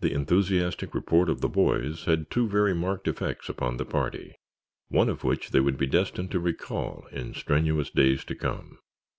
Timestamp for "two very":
2.30-2.74